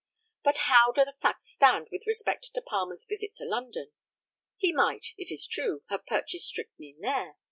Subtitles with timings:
[0.43, 3.91] But, how do the facts stand with respect to Palmer's visit to London?
[4.57, 7.35] He might, it is true, have purchased strychnine there.